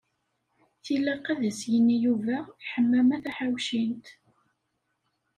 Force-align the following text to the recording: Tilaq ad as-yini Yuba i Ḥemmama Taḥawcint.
Tilaq 0.83 1.25
ad 1.31 1.41
as-yini 1.49 1.97
Yuba 2.05 2.37
i 2.45 2.63
Ḥemmama 2.71 3.17
Taḥawcint. 3.23 4.05